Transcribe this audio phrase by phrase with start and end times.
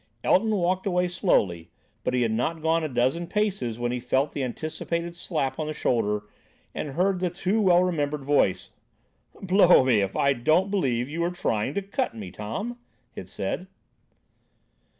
[0.23, 1.69] Elton walked away slowly,
[2.03, 5.67] but he had not gone a dozen paces when he felt the anticipated slap on
[5.67, 6.23] the shoulder
[6.73, 8.71] and heard the too well remembered voice.
[9.43, 12.79] "Blow me, if I don't believe you were trying to cut me, Tom,"
[13.15, 13.67] it said.